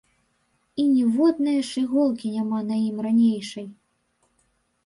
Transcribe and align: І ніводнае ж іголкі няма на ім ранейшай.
І 0.83 0.85
ніводнае 0.93 1.53
ж 1.67 1.77
іголкі 1.83 2.31
няма 2.39 2.59
на 2.71 2.75
ім 2.89 2.97
ранейшай. 3.09 3.67